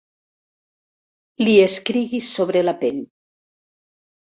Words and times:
Li 1.43 1.53
escrigui 1.67 2.23
sobre 2.31 2.65
la 2.69 2.77
pell. 2.83 3.01